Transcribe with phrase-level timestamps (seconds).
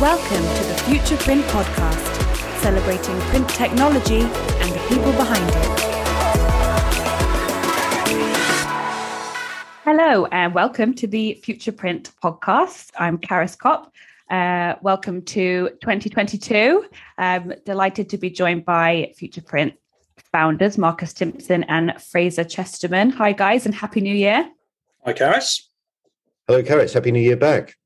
[0.00, 5.80] Welcome to the Future Print Podcast, celebrating print technology and the people behind it.
[9.84, 12.90] Hello, and welcome to the Future Print Podcast.
[12.98, 13.92] I'm Karis Kopp.
[14.28, 16.86] Uh, welcome to 2022.
[17.16, 19.74] I'm delighted to be joined by Future Print
[20.32, 23.10] founders Marcus Timpson and Fraser Chesterman.
[23.10, 24.50] Hi, guys, and Happy New Year.
[25.04, 25.68] Hi, Karis.
[26.48, 26.94] Hello, Karis.
[26.94, 27.76] Happy New Year back.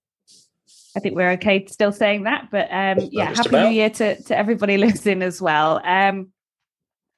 [0.96, 3.68] I think we're okay still saying that, but um, yeah, happy about.
[3.68, 5.80] new year to, to everybody listening as well.
[5.84, 6.32] Um,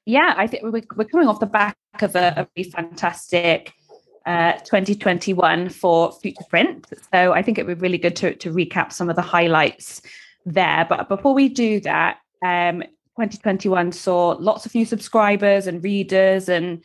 [0.05, 3.73] yeah, I think we're, we're coming off the back of a, a really fantastic
[4.25, 6.87] uh, 2021 for Future Print.
[7.13, 10.01] So I think it would be really good to, to recap some of the highlights
[10.45, 10.85] there.
[10.87, 12.81] But before we do that, um,
[13.17, 16.83] 2021 saw lots of new subscribers and readers and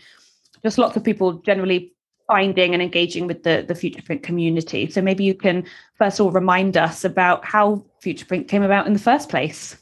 [0.63, 1.95] just lots of people generally
[2.27, 4.91] finding and engaging with the, the FuturePrint community.
[4.91, 8.93] So maybe you can first of all remind us about how FuturePrint came about in
[8.93, 9.77] the first place.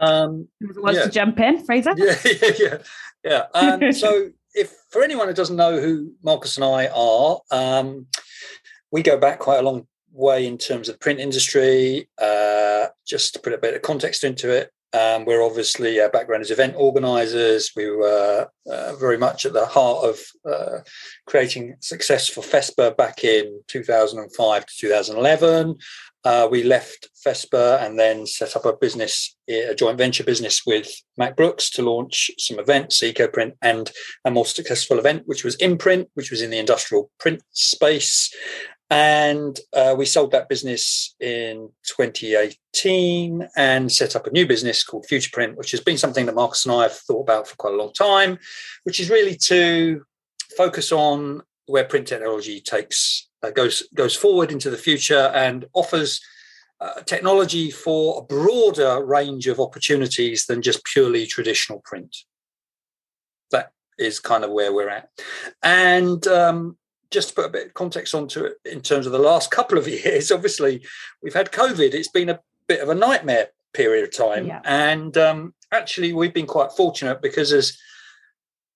[0.00, 1.04] Um, wants yeah.
[1.04, 1.94] to jump in, Fraser?
[1.96, 2.78] Yeah, yeah, yeah.
[3.24, 3.44] yeah.
[3.54, 8.06] Um, so, if for anyone who doesn't know who Marcus and I are, um,
[8.90, 12.08] we go back quite a long way in terms of print industry.
[12.18, 16.42] Uh, just to put a bit of context into it, um, we're obviously our background
[16.42, 17.72] as event organisers.
[17.74, 20.78] We were uh, very much at the heart of uh,
[21.26, 25.76] creating success for FESPA back in 2005 to 2011.
[26.24, 30.88] Uh, we left FESPA and then set up a business, a joint venture business with
[31.16, 33.90] Mack Brooks to launch some events, EcoPrint, and
[34.24, 38.32] a more successful event, which was InPrint, which was in the industrial print space.
[38.92, 45.06] And uh, we sold that business in 2018 and set up a new business called
[45.10, 47.78] FuturePrint, which has been something that Marcus and I have thought about for quite a
[47.78, 48.38] long time,
[48.84, 50.04] which is really to
[50.58, 56.20] focus on where print technology takes uh, goes goes forward into the future and offers
[56.82, 62.14] uh, technology for a broader range of opportunities than just purely traditional print.
[63.52, 65.08] That is kind of where we're at,
[65.62, 66.76] and um,
[67.12, 69.78] just to put a bit of context onto it in terms of the last couple
[69.78, 70.84] of years, obviously
[71.22, 71.94] we've had COVID.
[71.94, 74.60] It's been a bit of a nightmare period of time, yeah.
[74.64, 77.76] and um, actually we've been quite fortunate because as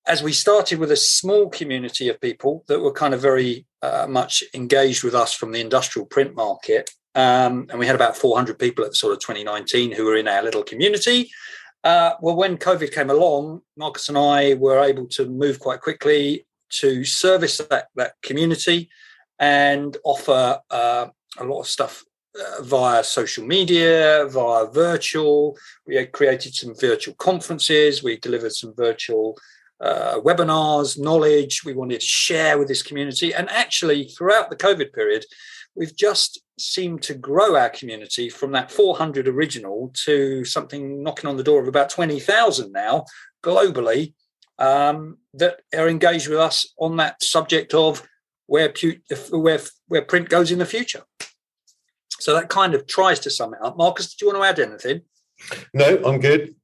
[0.08, 4.06] as we started with a small community of people that were kind of very uh,
[4.08, 8.56] much engaged with us from the industrial print market, um, and we had about 400
[8.58, 11.28] people at sort of 2019 who were in our little community.
[11.82, 16.45] Uh, well, when COVID came along, Marcus and I were able to move quite quickly
[16.68, 18.88] to service that, that community
[19.38, 21.06] and offer uh,
[21.38, 22.04] a lot of stuff
[22.38, 25.56] uh, via social media, via virtual.
[25.86, 28.02] We created some virtual conferences.
[28.02, 29.36] We delivered some virtual
[29.80, 33.34] uh, webinars, knowledge we wanted to share with this community.
[33.34, 35.24] And actually, throughout the COVID period,
[35.74, 41.36] we've just seemed to grow our community from that 400 original to something knocking on
[41.36, 43.04] the door of about 20,000 now
[43.42, 44.14] globally
[44.58, 48.06] um, that are engaged with us on that subject of
[48.46, 49.00] where, pu-
[49.30, 51.02] where, where print goes in the future.
[52.18, 53.76] So that kind of tries to sum it up.
[53.76, 55.02] Marcus, do you want to add anything?
[55.74, 56.54] No, I'm good.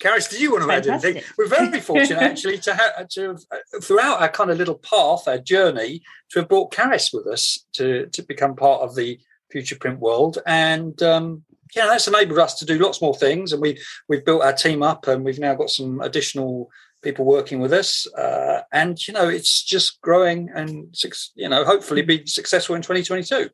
[0.00, 0.92] Karis, did you want to Fantastic.
[0.92, 1.32] add anything?
[1.38, 5.26] We're very fortunate actually to have to have, uh, throughout our kind of little path,
[5.26, 9.18] our journey, to have brought Karis with us to to become part of the
[9.50, 10.38] future print world.
[10.46, 11.44] And um,
[11.74, 14.82] yeah, that's enabled us to do lots more things, and we we've built our team
[14.82, 16.70] up, and we've now got some additional
[17.02, 20.94] people working with us, uh, and you know it's just growing, and
[21.34, 23.50] you know hopefully be successful in 2022.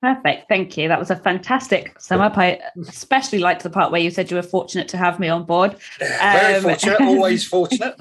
[0.00, 0.48] Perfect.
[0.48, 0.86] Thank you.
[0.86, 2.38] That was a fantastic sum up.
[2.38, 5.44] I especially liked the part where you said you were fortunate to have me on
[5.44, 5.76] board.
[5.98, 7.96] Very um, fortunate, always fortunate.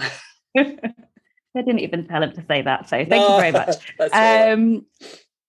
[0.56, 2.88] I didn't even tell him to say that.
[2.88, 3.96] So thank no, you very much.
[4.14, 4.86] Um,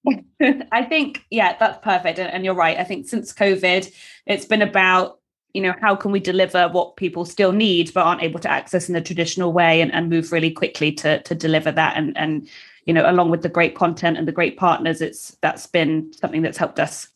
[0.72, 2.18] I think, yeah, that's perfect.
[2.18, 2.78] And, and you're right.
[2.78, 3.92] I think since COVID,
[4.26, 5.18] it's been about,
[5.54, 8.88] you know, how can we deliver what people still need but aren't able to access
[8.88, 11.96] in a traditional way and, and move really quickly to, to deliver that.
[11.96, 12.48] And, and,
[12.84, 16.42] you know, along with the great content and the great partners, it's that's been something
[16.42, 17.08] that's helped us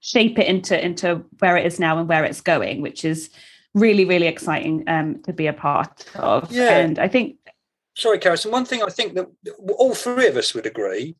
[0.00, 3.30] shape it into into where it is now and where it's going, which is
[3.74, 6.50] really, really exciting um, to be a part of.
[6.50, 6.78] Yeah.
[6.78, 7.36] And I think
[7.96, 9.28] sorry, Karis, and one thing I think that
[9.78, 11.14] all three of us would agree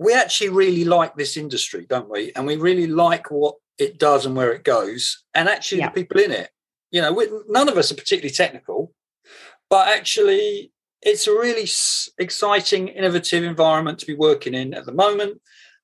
[0.00, 2.32] we actually really like this industry, don't we?
[2.34, 5.90] And we really like what it does and where it goes, and actually yeah.
[5.90, 6.48] the people in it.
[6.90, 8.94] You know, we, none of us are particularly technical,
[9.68, 11.68] but actually, it's a really
[12.18, 15.38] exciting, innovative environment to be working in at the moment.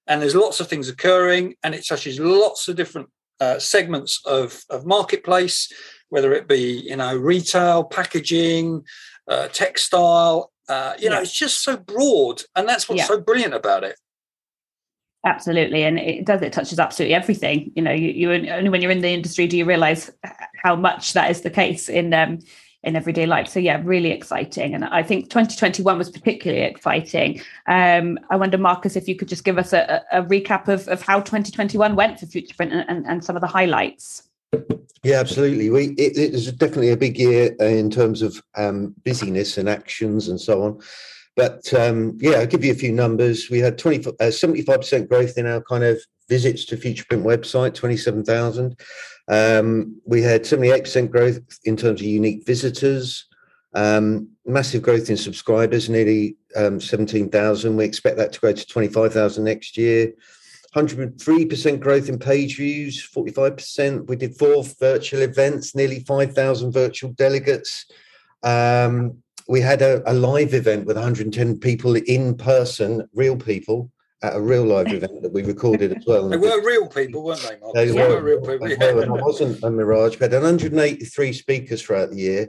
[0.07, 4.65] And there's lots of things occurring, and it touches lots of different uh, segments of,
[4.71, 5.71] of marketplace,
[6.09, 8.83] whether it be you know retail, packaging,
[9.29, 10.53] uh, textile.
[10.71, 13.07] Uh, you know, it's just so broad, and that's what's yeah.
[13.07, 13.97] so brilliant about it.
[15.25, 16.41] Absolutely, and it does.
[16.43, 17.73] It touches absolutely everything.
[17.75, 20.11] You know, you, you only when you're in the industry do you realize
[20.63, 22.39] how much that is the case in um,
[22.87, 23.49] in everyday life.
[23.49, 24.73] So yeah, really exciting.
[24.73, 27.41] And I think 2021 was particularly exciting.
[27.67, 31.03] Um, I wonder, Marcus, if you could just give us a, a recap of, of
[31.03, 34.23] how 2021 went for Futureprint and, and, and some of the highlights.
[35.03, 35.69] Yeah, absolutely.
[35.69, 40.29] We it, it was definitely a big year in terms of um, busyness and actions
[40.29, 40.81] and so on.
[41.37, 43.51] But um, yeah, I'll give you a few numbers.
[43.51, 48.79] We had 20, uh, 75% growth in our kind of visits to Futureprint website, 27,000.
[49.29, 53.27] Um, we had 78% growth in terms of unique visitors,
[53.75, 57.77] um, massive growth in subscribers, nearly um, 17,000.
[57.77, 60.13] We expect that to go to 25,000 next year.
[60.75, 64.09] 103% growth in page views, 45%.
[64.09, 67.87] We did four virtual events, nearly 5,000 virtual delegates.
[68.43, 73.91] Um, we had a, a, live event with 110 people in person, real people,
[74.23, 76.29] at a real live event that we recorded as well.
[76.29, 77.75] They were real people, weren't they, Mark?
[77.75, 78.69] They, were, were, real people.
[78.69, 78.93] Yeah.
[78.93, 80.19] Were, it wasn't a mirage.
[80.19, 82.49] We had 183 speakers throughout the year,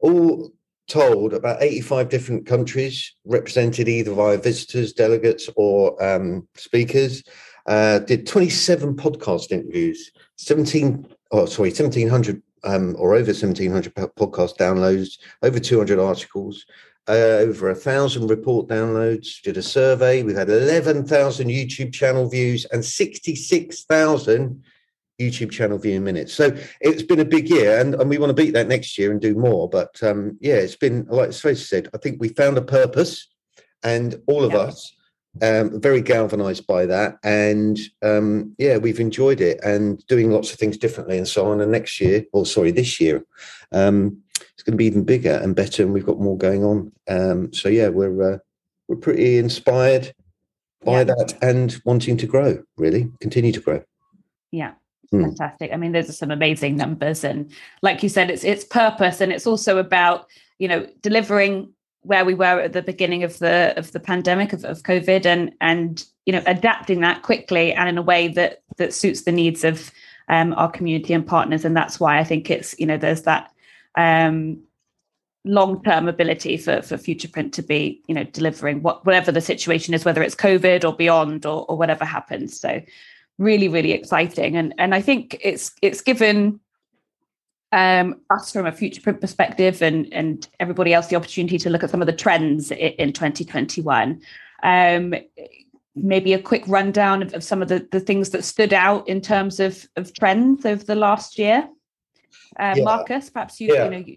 [0.00, 0.50] all
[0.88, 7.24] told about 85 different countries represented either via visitors, delegates, or um, speakers.
[7.66, 15.18] Uh, did 27 podcast interviews, 17, oh, sorry, 1700 um, or over 1700 podcast downloads,
[15.42, 16.66] over 200 articles,
[17.08, 20.22] uh, over a thousand report downloads, did a survey.
[20.22, 24.64] We've had 11,000 YouTube channel views and 66,000
[25.20, 26.34] YouTube channel viewing minutes.
[26.34, 29.12] So it's been a big year, and, and we want to beat that next year
[29.12, 29.68] and do more.
[29.68, 33.28] But um, yeah, it's been, like Tracy said, I think we found a purpose,
[33.82, 34.92] and all of us
[35.42, 37.18] um, very galvanized by that.
[37.22, 41.60] And um, yeah, we've enjoyed it and doing lots of things differently and so on.
[41.60, 43.24] And next year, or sorry, this year,
[43.72, 44.18] um,
[44.54, 46.92] it's going to be even bigger and better, and we've got more going on.
[47.08, 48.38] Um, so yeah, we're uh,
[48.88, 50.14] we're pretty inspired
[50.84, 51.04] by yeah.
[51.04, 53.82] that and wanting to grow, really continue to grow.
[54.52, 54.72] Yeah.
[55.10, 55.22] Hmm.
[55.22, 55.72] Fantastic.
[55.72, 57.24] I mean, those are some amazing numbers.
[57.24, 57.52] And
[57.82, 60.26] like you said, it's it's purpose and it's also about,
[60.58, 61.72] you know, delivering
[62.06, 65.52] where we were at the beginning of the of the pandemic of, of COVID and
[65.60, 69.64] and you know adapting that quickly and in a way that that suits the needs
[69.64, 69.90] of
[70.28, 71.64] um, our community and partners.
[71.64, 73.50] And that's why I think it's you know there's that
[73.96, 74.62] um,
[75.44, 79.94] long term ability for for Futureprint to be you know delivering what whatever the situation
[79.94, 82.58] is whether it's COVID or beyond or, or whatever happens.
[82.58, 82.80] So
[83.38, 84.56] really really exciting.
[84.56, 86.60] And and I think it's it's given
[87.72, 91.82] um, us from a future print perspective and and everybody else the opportunity to look
[91.82, 94.20] at some of the trends in, in 2021
[94.62, 95.14] um,
[95.94, 99.20] maybe a quick rundown of, of, some of the, the things that stood out in
[99.20, 101.68] terms of, of trends over the last year
[102.58, 102.84] uh, yeah.
[102.84, 103.84] marcus perhaps you, yeah.
[103.84, 104.16] you know you,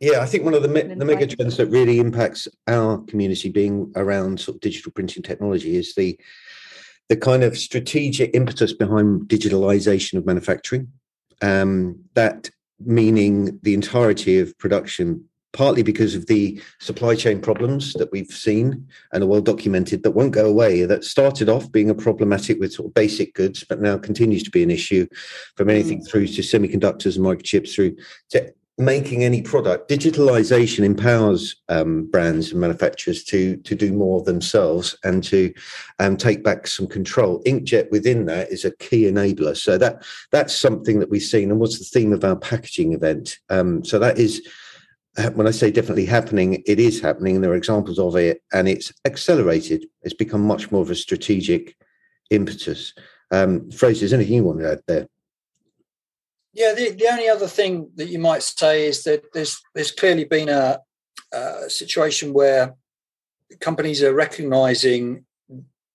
[0.00, 3.92] yeah, I think one of the, the mega trends that really impacts our community being
[3.96, 6.18] around sort of digital printing technology is the
[7.08, 10.92] the kind of strategic impetus behind digitalization of manufacturing.
[11.40, 12.50] Um, that
[12.84, 18.86] meaning the entirety of production, partly because of the supply chain problems that we've seen
[19.12, 22.72] and are well documented that won't go away, that started off being a problematic with
[22.72, 25.06] sort of basic goods, but now continues to be an issue
[25.56, 26.08] from anything mm.
[26.08, 27.96] through to semiconductors and microchips through
[28.30, 29.90] to making any product.
[29.90, 35.52] Digitalization empowers um, brands and manufacturers to to do more themselves and to
[35.98, 37.42] um, take back some control.
[37.44, 39.56] Inkjet within that is a key enabler.
[39.56, 43.38] So that that's something that we've seen and was the theme of our packaging event.
[43.50, 44.46] Um, so that is.
[45.16, 48.40] Uh, when I say definitely happening, it is happening, and there are examples of it,
[48.52, 49.84] and it's accelerated.
[50.02, 51.76] It's become much more of a strategic
[52.30, 52.94] impetus.
[53.32, 55.08] Um, Fraser, is anything you want to add there?
[56.52, 60.24] Yeah, the, the only other thing that you might say is that there's there's clearly
[60.24, 60.80] been a,
[61.32, 62.74] a situation where
[63.60, 65.24] companies are recognizing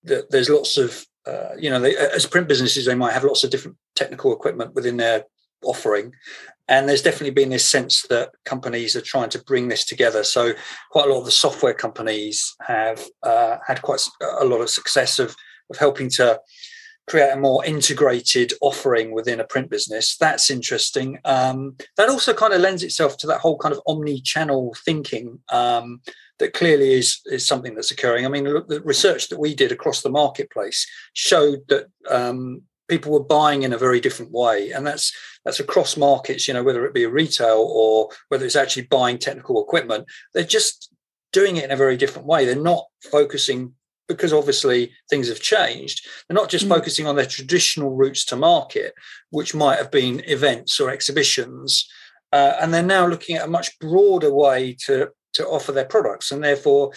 [0.03, 3.43] that there's lots of uh, you know they, as print businesses they might have lots
[3.43, 5.25] of different technical equipment within their
[5.63, 6.13] offering.
[6.69, 10.23] And there's definitely been this sense that companies are trying to bring this together.
[10.23, 10.53] So
[10.91, 14.01] quite a lot of the software companies have uh, had quite
[14.39, 15.35] a lot of success of
[15.69, 16.39] of helping to
[17.07, 20.15] create a more integrated offering within a print business.
[20.17, 21.19] That's interesting.
[21.25, 26.01] Um, that also kind of lends itself to that whole kind of omni-channel thinking um,
[26.39, 28.25] that clearly is is something that's occurring.
[28.25, 33.23] I mean, the research that we did across the marketplace showed that um, people were
[33.23, 35.13] buying in a very different way, and that's
[35.45, 36.47] that's across markets.
[36.47, 40.89] You know, whether it be retail or whether it's actually buying technical equipment, they're just
[41.33, 42.45] doing it in a very different way.
[42.45, 43.73] They're not focusing
[44.07, 46.69] because obviously things have changed, they're not just mm.
[46.69, 48.93] focusing on their traditional routes to market,
[49.29, 51.89] which might have been events or exhibitions,
[52.31, 56.31] uh, and they're now looking at a much broader way to to offer their products,
[56.31, 56.91] and therefore,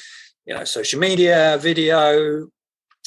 [0.44, 2.48] you know, social media, video,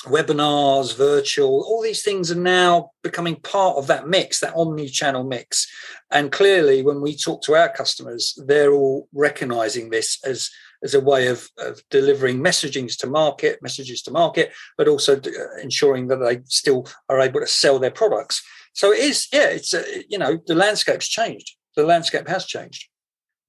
[0.05, 5.67] webinars, virtual, all these things are now becoming part of that mix, that omni-channel mix.
[6.11, 10.49] And clearly, when we talk to our customers, they're all recognizing this as
[10.83, 15.62] as a way of, of delivering messagings to market, messages to market, but also uh,
[15.62, 18.41] ensuring that they still are able to sell their products.
[18.74, 21.55] So it is, yeah, it's a, you know the landscape's changed.
[21.75, 22.88] The landscape has changed.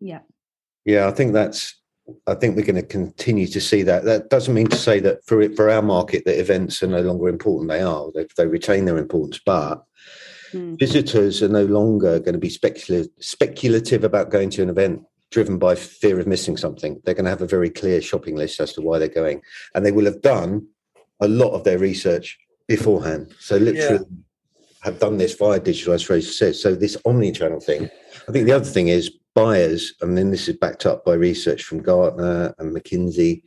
[0.01, 0.21] Yeah.
[0.85, 1.81] Yeah, I think that's
[2.27, 4.05] I think we're going to continue to see that.
[4.05, 7.01] That doesn't mean to say that for it, for our market that events are no
[7.01, 7.71] longer important.
[7.71, 8.11] They are.
[8.15, 9.85] They, they retain their importance, but
[10.53, 10.79] mm.
[10.79, 15.59] visitors are no longer going to be speculative, speculative about going to an event driven
[15.59, 17.01] by fear of missing something.
[17.05, 19.43] They're going to have a very clear shopping list as to why they're going,
[19.75, 20.67] and they will have done
[21.21, 23.35] a lot of their research beforehand.
[23.39, 23.99] So literally.
[23.99, 24.17] Yeah.
[24.83, 26.63] Have done this via digital, as Fraser says.
[26.63, 27.91] So this omni-channel thing.
[28.27, 31.65] I think the other thing is buyers, and then this is backed up by research
[31.65, 33.43] from Gartner and McKinsey,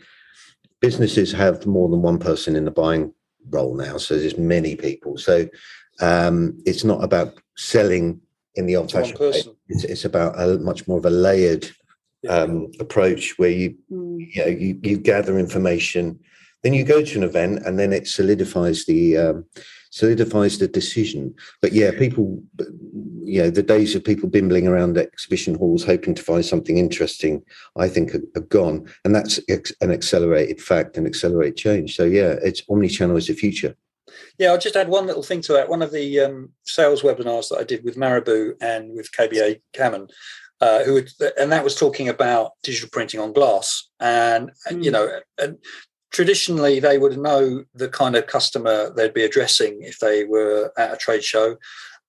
[0.80, 3.14] businesses have more than one person in the buying
[3.50, 3.98] role now.
[3.98, 5.18] So there's many people.
[5.18, 5.48] So
[6.02, 8.22] um, it's not about selling
[8.56, 9.44] in the old-fashioned way.
[9.70, 11.70] It's, it's, about a much more of a layered
[12.30, 14.18] um, approach where you, mm.
[14.34, 16.20] you, know, you, you gather information,
[16.62, 19.46] then you go to an event, and then it solidifies the um,
[19.94, 21.36] solidifies the decision.
[21.62, 22.42] But yeah, people,
[23.24, 27.44] you know, the days of people bimbling around exhibition halls hoping to find something interesting,
[27.78, 28.90] I think, are, are gone.
[29.06, 29.40] And that's
[29.82, 31.96] an accelerated fact and accelerated change.
[31.96, 33.76] So yeah, it's omni-channel is the future.
[34.38, 35.70] Yeah, I'll just add one little thing to that.
[35.70, 40.10] One of the um, sales webinars that I did with Marabu and with KBA Kammann,
[40.62, 41.04] uh, who
[41.38, 44.84] and that was talking about digital printing on glass, and, mm.
[44.84, 45.58] you know, and
[46.12, 50.94] traditionally they would know the kind of customer they'd be addressing if they were at
[50.94, 51.58] a trade show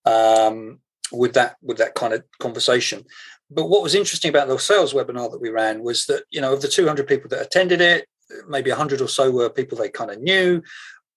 [0.05, 0.79] um,
[1.11, 3.05] with that with that kind of conversation.
[3.51, 6.53] But what was interesting about the sales webinar that we ran was that you know
[6.53, 8.07] of the 200 people that attended it,
[8.49, 10.63] maybe 100 or so were people they kind of knew,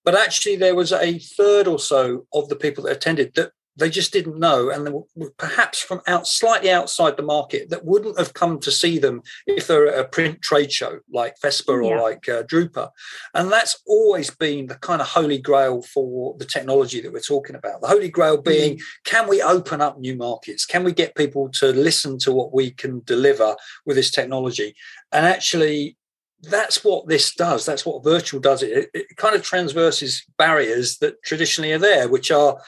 [0.08, 3.90] but actually there was a third or so of the people that attended that they
[3.90, 8.18] just didn't know and they were perhaps from out slightly outside the market that wouldn't
[8.18, 12.02] have come to see them if they're at a print trade show like FESPA or
[12.02, 12.90] like uh, Drupa.
[13.34, 17.58] And that's always been the kind of holy grail for the technology that we're talking
[17.58, 17.82] about.
[17.82, 18.82] The holy grail being, mm.
[19.04, 20.66] can we open up new markets?
[20.66, 24.74] Can we get people to listen to what we can deliver with this technology?
[25.12, 25.97] And actually,
[26.42, 27.66] that's what this does.
[27.66, 28.64] That's what virtual does.
[28.64, 32.60] It, it, kind of transverses barriers that traditionally are there, which are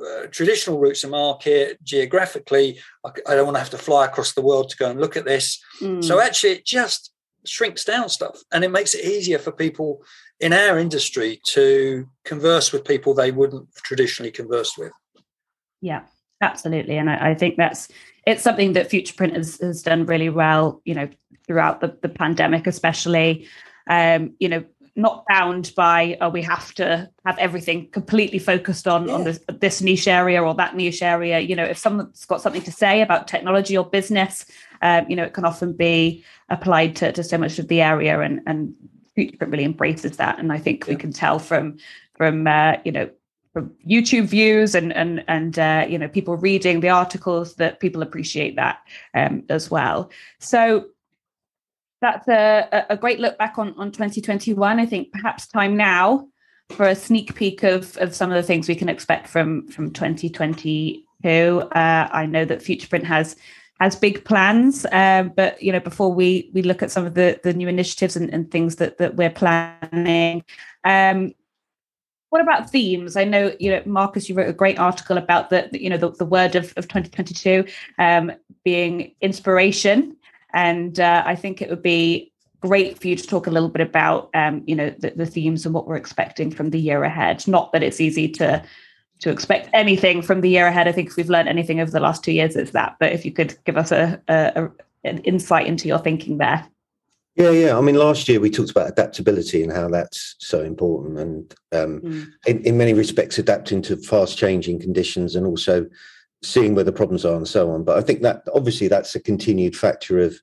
[0.00, 4.34] uh, traditional routes to market geographically I, I, don't want to have to fly across
[4.34, 6.04] the world to go and look at this mm.
[6.04, 7.12] so actually it just
[7.46, 10.02] shrinks down stuff and it makes it easier for people
[10.38, 14.92] in our industry to converse with people they wouldn't traditionally converse with
[15.80, 16.02] yeah
[16.42, 17.88] absolutely and I, I think that's
[18.26, 21.08] it's something that futureprint has, has done really well you know
[21.46, 23.48] throughout the, the pandemic especially
[23.88, 24.64] um, you know
[24.98, 29.14] not bound by oh we have to have everything completely focused on yeah.
[29.14, 32.62] on this, this niche area or that niche area you know if someone's got something
[32.62, 34.46] to say about technology or business
[34.82, 38.20] um, you know it can often be applied to, to so much of the area
[38.20, 38.74] and and
[39.16, 40.94] Futureprint really embraces that and i think yeah.
[40.94, 41.76] we can tell from
[42.16, 43.10] from uh, you know
[43.52, 48.02] from YouTube views and and and uh, you know people reading the articles that people
[48.02, 48.80] appreciate that
[49.14, 50.10] um, as well.
[50.38, 50.88] So
[52.06, 54.78] that's a, a great look back on, on 2021.
[54.78, 56.28] I think perhaps time now
[56.70, 59.92] for a sneak peek of, of some of the things we can expect from, from
[59.92, 61.02] 2022.
[61.24, 63.36] Uh, I know that Futureprint has
[63.78, 67.38] has big plans, uh, but you know before we we look at some of the
[67.44, 70.42] the new initiatives and, and things that that we're planning.
[70.82, 71.34] Um,
[72.30, 73.16] what about themes?
[73.16, 76.10] I know, you know, Marcus, you wrote a great article about the, you know, the,
[76.10, 77.64] the word of, of 2022
[77.98, 78.32] um,
[78.64, 80.16] being inspiration.
[80.56, 83.82] And uh, I think it would be great for you to talk a little bit
[83.82, 87.46] about, um, you know, the, the, themes and what we're expecting from the year ahead.
[87.46, 88.64] Not that it's easy to
[89.18, 90.88] to expect anything from the year ahead.
[90.88, 92.96] I think if we've learned anything over the last two years, it's that.
[92.98, 94.70] But if you could give us a, a, a
[95.04, 96.66] an insight into your thinking there.
[97.34, 97.76] Yeah, yeah.
[97.76, 102.00] I mean, last year we talked about adaptability and how that's so important, and um,
[102.00, 102.26] mm.
[102.46, 105.86] in, in many respects, adapting to fast changing conditions and also
[106.46, 107.84] seeing where the problems are and so on.
[107.84, 110.40] But I think that obviously that's a continued factor of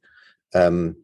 [0.54, 0.96] um,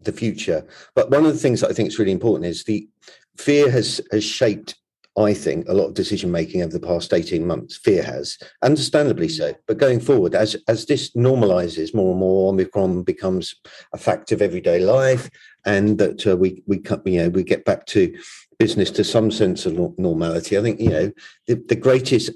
[0.00, 0.66] the future.
[0.94, 2.88] But one of the things that I think is really important is the
[3.36, 4.76] fear has has shaped,
[5.18, 7.76] I think, a lot of decision making over the past eighteen months.
[7.76, 9.54] Fear has, understandably so.
[9.66, 13.54] But going forward, as as this normalizes more and more, Omicron becomes
[13.92, 15.30] a fact of everyday life,
[15.64, 18.16] and that uh, we we you know we get back to
[18.58, 20.58] business to some sense of normality.
[20.58, 21.12] I think you know
[21.46, 22.30] the, the greatest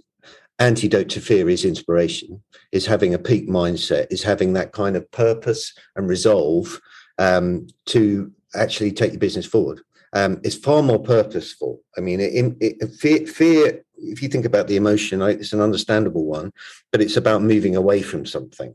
[0.58, 5.10] antidote to fear is inspiration is having a peak mindset is having that kind of
[5.10, 6.80] purpose and resolve
[7.18, 9.80] um, to actually take your business forward
[10.14, 11.80] um, is far more purposeful.
[11.98, 16.24] I mean, it, it, fear, fear, if you think about the emotion, it's an understandable
[16.24, 16.52] one,
[16.92, 18.74] but it's about moving away from something.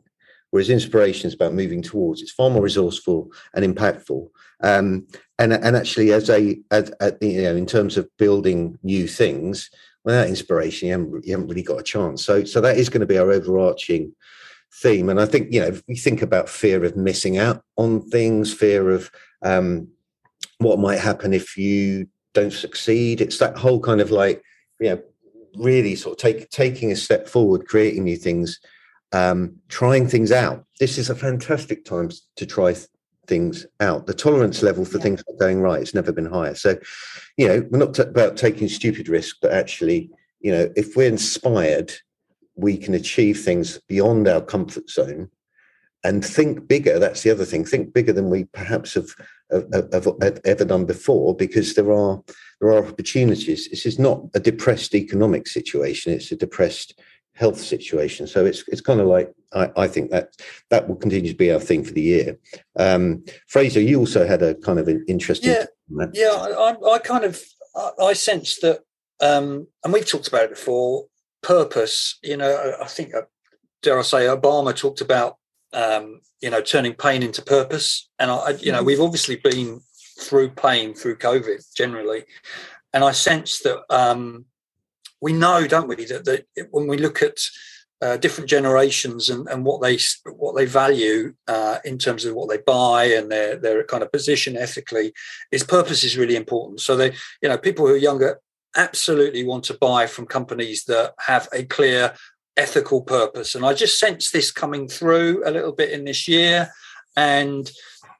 [0.51, 2.21] Whereas inspiration is about moving towards.
[2.21, 4.29] It's far more resourceful and impactful.
[4.61, 5.07] Um,
[5.37, 9.69] and and actually, as a, as, you know, in terms of building new things,
[10.09, 12.25] without inspiration, you haven't, you haven't really got a chance.
[12.25, 14.15] So so that is going to be our overarching
[14.81, 15.09] theme.
[15.09, 18.53] And I think you know, if we think about fear of missing out on things,
[18.53, 19.11] fear of
[19.41, 19.87] um,
[20.59, 23.21] what might happen if you don't succeed.
[23.21, 24.43] It's that whole kind of like,
[24.79, 25.01] you know,
[25.57, 28.59] really sort of take, taking a step forward, creating new things,
[29.11, 30.65] um, trying things out.
[30.79, 32.75] This is a fantastic time to try
[33.29, 34.07] things out.
[34.07, 35.03] The tolerance level for yeah.
[35.03, 36.55] things not going right has never been higher.
[36.55, 36.77] So,
[37.37, 40.09] you know, we're not t- about taking stupid risks, but actually,
[40.41, 41.93] you know, if we're inspired,
[42.55, 45.29] we can achieve things beyond our comfort zone
[46.03, 46.99] and think bigger.
[46.99, 47.63] That's the other thing.
[47.63, 49.15] Think bigger than we perhaps have
[49.51, 52.21] have, have ever done before because there are
[52.59, 53.69] there are opportunities.
[53.69, 56.99] This is not a depressed economic situation; it's a depressed
[57.39, 58.27] health situation.
[58.27, 60.35] So it's it's kind of like I, I think that
[60.69, 62.37] that will continue to be our thing for the year.
[62.77, 65.51] Um, Fraser, you also had a kind of an interesting.
[65.51, 66.31] Yeah, yeah.
[66.31, 67.41] I, I, kind of
[67.75, 68.81] I, I sense that,
[69.21, 71.05] um, and we've talked about it before.
[71.41, 73.21] Purpose, you know, I think, uh,
[73.81, 75.37] dare I say, Obama talked about
[75.71, 78.09] um, you know, turning pain into purpose.
[78.19, 78.87] And I, you know, mm-hmm.
[78.87, 79.81] we've obviously been
[80.19, 82.25] through pain through COVID generally,
[82.93, 84.45] and I sense that um,
[85.21, 87.37] we know, don't we, that, that when we look at
[88.01, 92.49] uh, different generations and, and what they what they value uh, in terms of what
[92.49, 95.13] they buy and their their kind of position ethically,
[95.51, 96.79] is purpose is really important.
[96.79, 98.39] So they, you know, people who are younger
[98.75, 102.13] absolutely want to buy from companies that have a clear
[102.55, 103.55] ethical purpose.
[103.55, 106.71] And I just sense this coming through a little bit in this year.
[107.17, 107.69] And,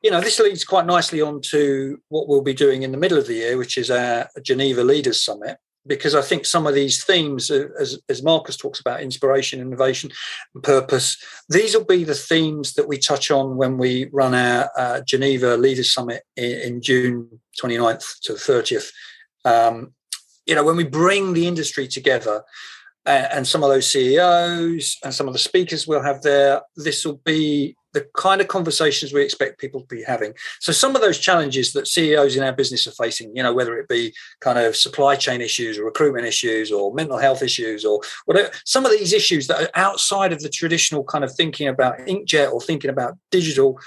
[0.01, 3.17] you know, this leads quite nicely on to what we'll be doing in the middle
[3.17, 5.57] of the year, which is our Geneva Leaders Summit.
[5.89, 10.11] Because I think some of these themes, uh, as, as Marcus talks about inspiration, innovation,
[10.53, 11.17] and purpose,
[11.49, 15.57] these will be the themes that we touch on when we run our uh, Geneva
[15.57, 18.91] Leaders Summit in, in, June 29th to the 30th.
[19.43, 19.93] Um,
[20.45, 22.43] you know, when we bring the industry together,
[23.05, 27.19] and some of those CEOs and some of the speakers we'll have there, this will
[27.25, 30.33] be the kind of conversations we expect people to be having.
[30.59, 33.77] So some of those challenges that CEOs in our business are facing, you know, whether
[33.77, 38.01] it be kind of supply chain issues or recruitment issues or mental health issues or
[38.25, 41.97] whatever, some of these issues that are outside of the traditional kind of thinking about
[41.99, 43.79] inkjet or thinking about digital,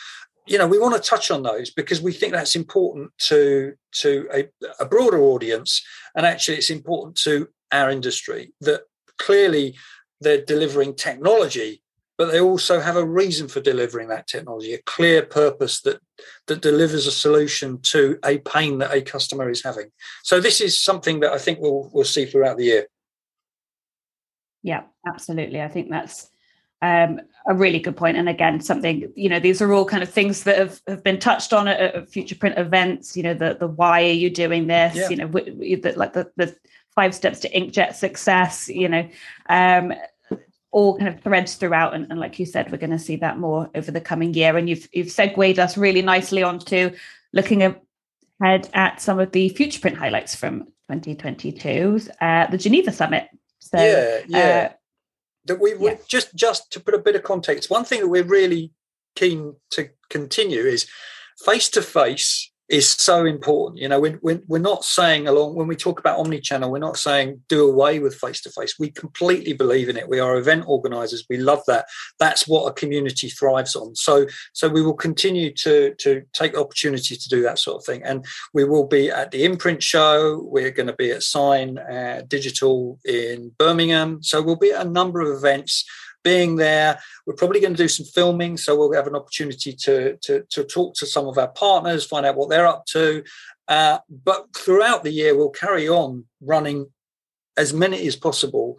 [0.46, 4.26] you know, we want to touch on those because we think that's important to to
[4.32, 4.48] a,
[4.80, 5.84] a broader audience,
[6.16, 8.82] and actually, it's important to our industry that
[9.18, 9.76] clearly
[10.20, 11.81] they're delivering technology
[12.22, 15.98] but they also have a reason for delivering that technology a clear purpose that
[16.46, 19.90] that delivers a solution to a pain that a customer is having.
[20.22, 22.86] So this is something that i think we'll we'll see throughout the year.
[24.62, 25.60] Yeah absolutely.
[25.60, 26.30] I think that's
[26.80, 28.16] um, a really good point.
[28.16, 31.18] And again something you know these are all kind of things that have, have been
[31.18, 34.68] touched on at, at future print events you know the the why are you doing
[34.68, 34.94] this?
[34.94, 35.08] Yeah.
[35.08, 36.54] you know w- the, like the the
[36.94, 39.08] five steps to inkjet success you know
[39.48, 39.92] um,
[40.72, 43.38] all kind of threads throughout and, and like you said we're going to see that
[43.38, 44.56] more over the coming year.
[44.56, 46.90] And you've you've segued us really nicely onto
[47.32, 53.28] looking ahead at some of the future print highlights from 2022 uh, the geneva summit.
[53.58, 54.68] So yeah yeah.
[54.70, 54.74] uh,
[55.46, 55.96] that we yeah.
[56.08, 58.72] just just to put a bit of context one thing that we're really
[59.16, 60.88] keen to continue is
[61.44, 63.82] face to face is so important.
[63.82, 67.42] You know, we're, we're, not saying along when we talk about omni-channel, we're not saying
[67.48, 68.78] do away with face-to-face.
[68.78, 70.08] We completely believe in it.
[70.08, 71.26] We are event organizers.
[71.28, 71.84] We love that.
[72.18, 73.94] That's what a community thrives on.
[73.94, 78.02] So so we will continue to to take opportunity to do that sort of thing.
[78.04, 80.40] And we will be at the InPrint show.
[80.42, 84.22] We're going to be at Sign uh, Digital in Birmingham.
[84.22, 85.84] So we'll be at a number of events
[86.22, 86.98] being there.
[87.26, 90.64] We're probably going to do some filming, so we'll have an opportunity to to, to
[90.64, 93.24] talk to some of our partners, find out what they're up to.
[93.68, 96.86] Uh, but throughout the year, we'll carry on running
[97.56, 98.76] as many as possible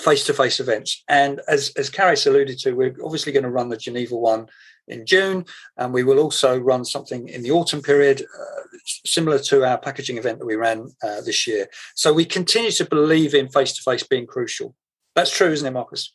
[0.00, 1.04] face to face events.
[1.08, 4.48] And as, as Karis alluded to, we're obviously going to run the Geneva one
[4.88, 5.44] in June,
[5.76, 8.62] and we will also run something in the autumn period, uh,
[9.04, 11.68] similar to our packaging event that we ran uh, this year.
[11.94, 14.74] So we continue to believe in face to face being crucial.
[15.14, 16.14] That's true, isn't it, Marcus?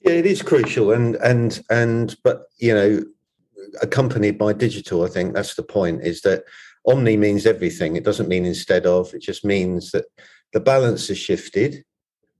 [0.00, 3.04] Yeah, it is crucial, and and and but you know,
[3.82, 5.04] accompanied by digital.
[5.04, 6.02] I think that's the point.
[6.02, 6.44] Is that
[6.86, 7.96] omni means everything.
[7.96, 9.12] It doesn't mean instead of.
[9.14, 10.06] It just means that
[10.52, 11.84] the balance has shifted,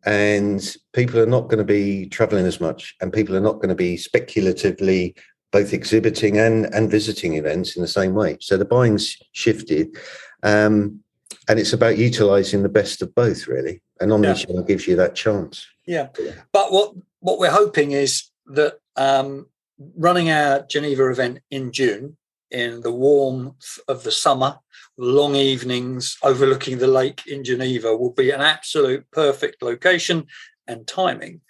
[0.05, 3.69] and people are not going to be traveling as much, and people are not going
[3.69, 5.15] to be speculatively
[5.53, 8.37] both exhibiting and and visiting events in the same way.
[8.41, 9.97] So the buying's shifted,
[10.43, 11.01] Um,
[11.49, 13.83] and it's about utilizing the best of both, really.
[14.01, 14.67] And omnichannel yeah.
[14.67, 15.67] gives you that chance.
[15.87, 16.09] Yeah.
[16.53, 19.47] But what, what we're hoping is that um,
[19.97, 22.17] running our Geneva event in June,
[22.51, 24.59] in the warmth of the summer,
[24.99, 30.27] long evenings overlooking the lake in Geneva, will be an absolute perfect location
[30.67, 31.41] and timing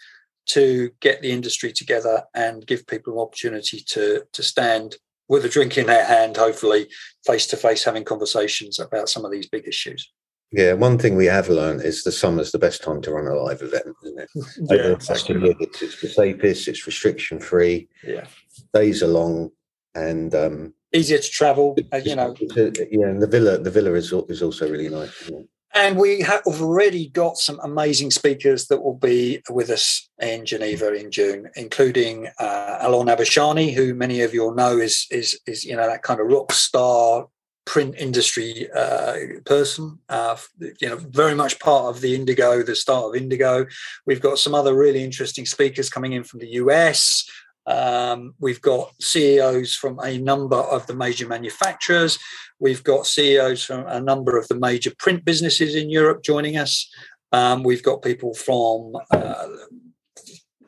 [0.46, 4.96] to get the industry together and give people an opportunity to to stand
[5.28, 6.88] with a drink in their hand, hopefully
[7.24, 10.10] face to face, having conversations about some of these big issues.
[10.52, 13.34] Yeah, one thing we have learned is the summer's the best time to run a
[13.34, 14.30] live event, isn't it?
[14.70, 15.56] yeah, exactly.
[15.60, 17.88] it's, it's the safest, it's restriction free.
[18.02, 18.26] Yeah,
[18.74, 19.50] days are long
[19.94, 21.76] and um, easier to travel.
[21.92, 25.30] Uh, you know, yeah, and the villa, the villa is is also really nice.
[25.72, 30.92] And we have already got some amazing speakers that will be with us in Geneva
[30.92, 35.64] in June, including uh, Alon Bar-Shany, who many of you will know is is is
[35.64, 37.28] you know that kind of rock star
[37.70, 39.96] print industry uh, person.
[40.08, 40.36] Uh,
[40.80, 43.64] you know, very much part of the Indigo, the start of Indigo.
[44.06, 47.30] We've got some other really interesting speakers coming in from the US.
[47.66, 52.18] Um, we've got CEOs from a number of the major manufacturers.
[52.58, 56.90] We've got CEOs from a number of the major print businesses in Europe joining us.
[57.30, 59.46] Um, we've got people from uh,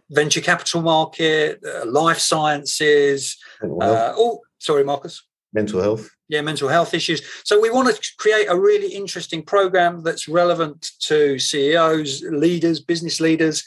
[0.08, 3.36] venture capital market, uh, life sciences.
[3.60, 5.26] Uh, oh, sorry, Marcus.
[5.52, 6.08] Mental health.
[6.32, 7.20] Yeah, mental health issues.
[7.44, 13.20] So we want to create a really interesting program that's relevant to CEOs, leaders, business
[13.20, 13.62] leaders,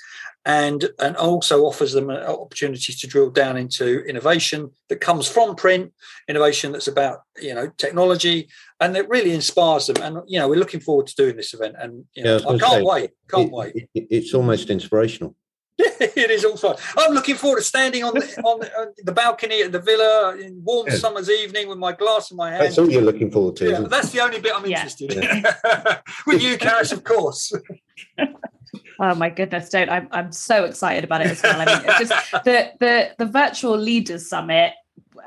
[0.46, 5.56] and and also offers them an opportunity to drill down into innovation that comes from
[5.56, 5.94] print
[6.28, 8.50] innovation that's about you know technology
[8.80, 10.02] and it really inspires them.
[10.02, 12.54] And you know we're looking forward to doing this event and you know, yeah, I,
[12.54, 13.76] I, can't say, wait can't it, wait.
[13.76, 15.36] it, it's almost inspirational
[15.78, 19.12] it is all also i'm looking forward to standing on the on the, on the
[19.12, 20.96] balcony at the villa in warm yeah.
[20.96, 22.64] summer's evening with my glass in my hand.
[22.64, 24.78] That's all you're looking forward to yeah, that's the only bit i'm yeah.
[24.78, 25.44] interested in.
[26.28, 27.52] With you Karis of course.
[29.00, 31.62] Oh my goodness, don't I'm I'm so excited about it as well.
[31.62, 34.74] I mean, just the the the virtual leaders summit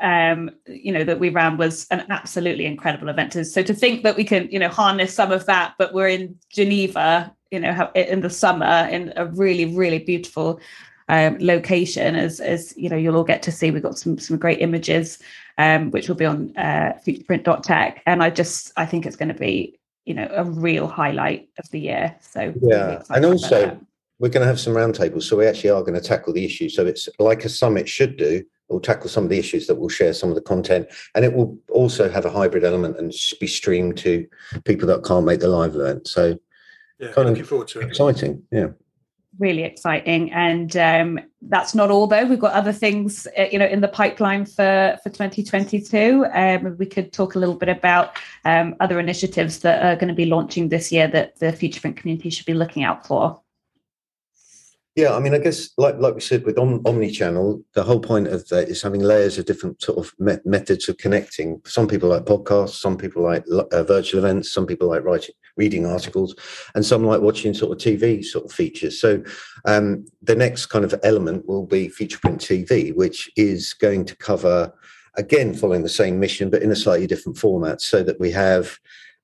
[0.00, 3.34] um you know that we ran was an absolutely incredible event.
[3.46, 6.36] So to think that we can you know harness some of that but we're in
[6.50, 10.60] geneva you know in the summer in a really really beautiful
[11.08, 14.36] um, location as as you know you'll all get to see we've got some some
[14.36, 15.18] great images
[15.56, 19.34] um, which will be on uh, futureprint.tech and i just i think it's going to
[19.34, 22.16] be you know a real highlight of the year.
[22.22, 23.78] So yeah, and also
[24.18, 26.70] we're going to have some roundtables, so we actually are going to tackle the issue.
[26.70, 28.42] So it's like a summit should do.
[28.70, 31.34] We'll tackle some of the issues that we'll share some of the content, and it
[31.34, 34.26] will also have a hybrid element and be streamed to
[34.64, 36.08] people that can't make the live event.
[36.08, 36.38] So
[36.98, 37.88] yeah, kind looking forward to it.
[37.88, 38.68] Exciting, yeah.
[39.38, 42.24] Really exciting and um, that's not all though.
[42.24, 46.86] We've got other things uh, you know in the pipeline for for 2022 um, we
[46.86, 50.70] could talk a little bit about um, other initiatives that are going to be launching
[50.70, 53.40] this year that the futureprint community should be looking out for.
[54.98, 58.26] Yeah, I mean, I guess like like we said with om- omni-channel, the whole point
[58.26, 61.62] of that is having layers of different sort of me- methods of connecting.
[61.64, 65.84] Some people like podcasts, some people like uh, virtual events, some people like writing, reading
[65.84, 66.34] articles,
[66.74, 69.00] and some like watching sort of TV sort of features.
[69.00, 69.22] So
[69.66, 74.72] um, the next kind of element will be FuturePrint TV, which is going to cover
[75.16, 78.78] again following the same mission, but in a slightly different format, so that we have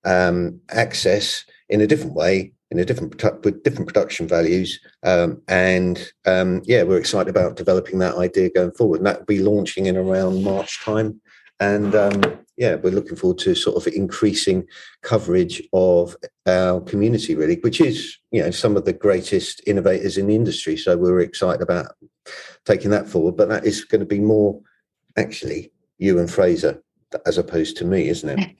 [0.05, 4.81] um, access in a different way in a different with different production values.
[5.05, 8.99] Um, and um, yeah, we're excited about developing that idea going forward.
[8.99, 11.20] And that will be launching in around March time.
[11.61, 12.20] And um,
[12.57, 14.67] yeah, we're looking forward to sort of increasing
[15.03, 20.27] coverage of our community, really, which is you know some of the greatest innovators in
[20.27, 20.77] the industry.
[20.77, 21.95] So we're excited about
[22.64, 23.37] taking that forward.
[23.37, 24.61] But that is going to be more
[25.17, 26.83] actually you and Fraser
[27.27, 28.57] as opposed to me, isn't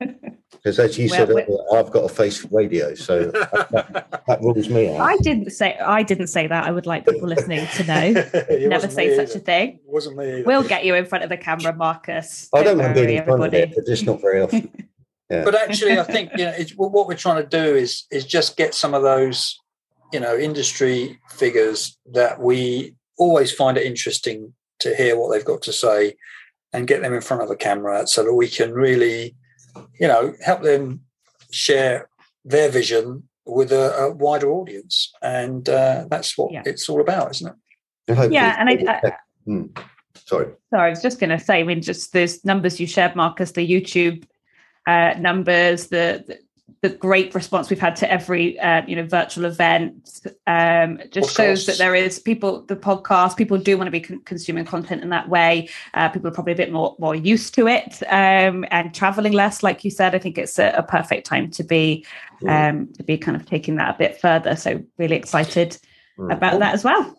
[0.00, 0.18] it?
[0.52, 4.40] Because as you well, said, earlier, I've got a face for radio, so that, that,
[4.40, 5.00] rules me out.
[5.00, 6.64] I didn't say I didn't say that.
[6.64, 8.68] I would like people listening to know.
[8.68, 9.70] Never say such a thing.
[9.70, 10.28] It wasn't me.
[10.28, 10.44] Either.
[10.44, 12.48] We'll get you in front of the camera, Marcus.
[12.54, 14.70] I don't mind being in front of it, but just not very often.
[15.30, 15.44] Yeah.
[15.44, 18.74] But actually, I think you know what we're trying to do is is just get
[18.74, 19.58] some of those
[20.12, 25.62] you know industry figures that we always find it interesting to hear what they've got
[25.62, 26.14] to say
[26.72, 29.34] and get them in front of a camera so that we can really
[29.98, 31.00] you know, help them
[31.50, 32.08] share
[32.44, 36.62] their vision with a, a wider audience, and uh, that's what yeah.
[36.64, 38.32] it's all about, isn't it?
[38.32, 39.12] Yeah, and I, I
[39.44, 39.66] hmm.
[40.14, 43.16] sorry, sorry, I was just going to say, I mean, just those numbers you shared,
[43.16, 44.24] Marcus, the YouTube
[44.86, 46.38] uh, numbers, the, the
[46.80, 51.66] the great response we've had to every uh, you know virtual event um, just shows
[51.66, 55.10] that there is people the podcast people do want to be con- consuming content in
[55.10, 55.68] that way.
[55.94, 59.62] Uh, people are probably a bit more more used to it um, and traveling less
[59.62, 60.14] like you said.
[60.14, 62.06] I think it's a, a perfect time to be
[62.48, 64.56] um, to be kind of taking that a bit further.
[64.56, 65.78] So really excited
[66.18, 66.32] mm.
[66.32, 67.16] about that as well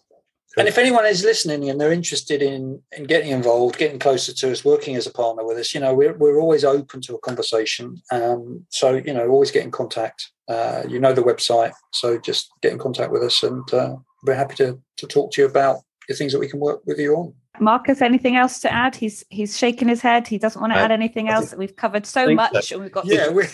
[0.57, 4.51] and if anyone is listening and they're interested in in getting involved, getting closer to
[4.51, 7.19] us, working as a partner with us, you know, we're we're always open to a
[7.19, 8.01] conversation.
[8.11, 10.31] Um, so you know, always get in contact.
[10.47, 14.35] Uh, you know the website, so just get in contact with us, and uh, we're
[14.35, 17.15] happy to to talk to you about the things that we can work with you
[17.15, 17.33] on.
[17.59, 18.95] Marcus, anything else to add?
[18.95, 20.27] He's he's shaking his head.
[20.27, 21.53] He doesn't want to uh, add anything else.
[21.55, 22.75] We've covered so much, so.
[22.75, 23.45] and we've got yeah, we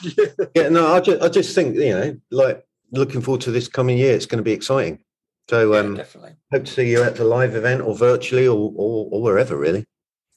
[0.54, 0.68] yeah.
[0.68, 4.14] No, I just I just think you know, like looking forward to this coming year.
[4.14, 5.00] It's going to be exciting.
[5.50, 6.36] So um, yeah, definitely.
[6.52, 9.84] hope to see you at the live event or virtually or, or, or wherever really.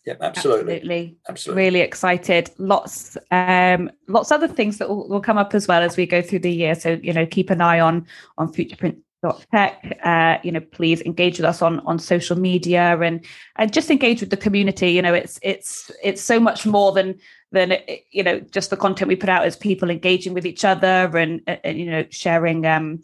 [0.07, 0.73] Yeah, absolutely.
[0.73, 1.17] absolutely.
[1.29, 1.63] Absolutely.
[1.63, 2.49] Really excited.
[2.57, 6.23] Lots um lots other things that will, will come up as well as we go
[6.23, 6.73] through the year.
[6.73, 8.07] So, you know, keep an eye on
[8.39, 9.99] on futureprint.tech.
[10.03, 13.23] Uh, you know, please engage with us on on social media and
[13.57, 14.93] and just engage with the community.
[14.93, 17.19] You know, it's it's it's so much more than
[17.51, 17.77] than
[18.09, 21.39] you know just the content we put out as people engaging with each other and,
[21.45, 23.03] and you know sharing um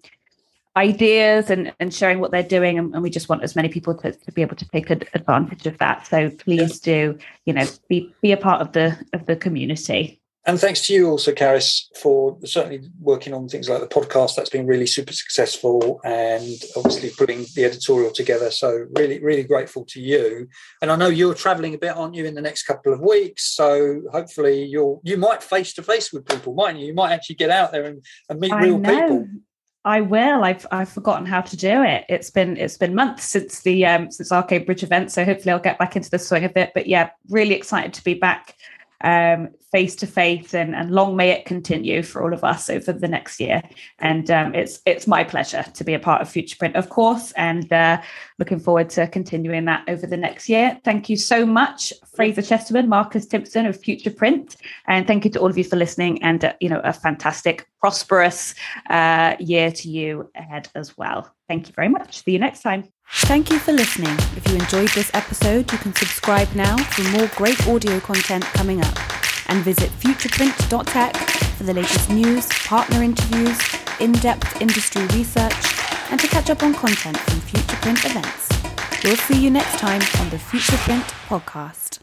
[0.77, 3.95] ideas and, and sharing what they're doing and, and we just want as many people
[3.95, 6.07] to, to be able to take advantage of that.
[6.07, 10.21] So please do you know be be a part of the of the community.
[10.45, 14.35] And thanks to you also Karis for certainly working on things like the podcast.
[14.35, 18.49] That's been really super successful and obviously putting the editorial together.
[18.49, 20.47] So really really grateful to you.
[20.81, 23.55] And I know you're traveling a bit aren't you in the next couple of weeks?
[23.55, 26.87] So hopefully you'll you might face to face with people mightn't you?
[26.87, 29.01] You might actually get out there and, and meet I real know.
[29.01, 29.27] people
[29.85, 30.43] I will.
[30.43, 32.05] I've I've forgotten how to do it.
[32.09, 35.59] It's been it's been months since the um since Arcade Bridge event, so hopefully I'll
[35.59, 36.71] get back into the swing of it.
[36.73, 38.55] But yeah, really excited to be back
[39.01, 42.91] um, face to face, and and long may it continue for all of us over
[42.91, 43.61] the next year.
[43.99, 47.31] And um, it's it's my pleasure to be a part of Future Print, of course,
[47.33, 48.01] and uh,
[48.37, 50.79] looking forward to continuing that over the next year.
[50.83, 54.57] Thank you so much, Fraser Chesterman, Marcus Timpson of Future Print,
[54.87, 56.21] and thank you to all of you for listening.
[56.23, 58.55] And uh, you know, a fantastic, prosperous
[58.89, 61.33] uh, year to you ahead as well.
[61.47, 62.23] Thank you very much.
[62.23, 62.89] See you next time.
[63.11, 64.15] Thank you for listening.
[64.35, 68.81] If you enjoyed this episode, you can subscribe now for more great audio content coming
[68.81, 68.97] up.
[69.49, 71.15] And visit futureprint.tech
[71.57, 73.59] for the latest news, partner interviews,
[73.99, 75.53] in depth industry research,
[76.11, 79.03] and to catch up on content from Futureprint events.
[79.03, 81.99] We'll see you next time on the Futureprint podcast.